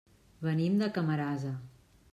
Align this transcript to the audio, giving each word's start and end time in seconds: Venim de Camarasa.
Venim 0.47 0.79
de 0.83 0.89
Camarasa. 0.97 1.55